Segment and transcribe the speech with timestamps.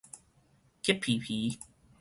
[0.81, 1.59] 激皮皮